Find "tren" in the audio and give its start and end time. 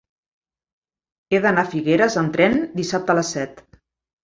2.39-2.59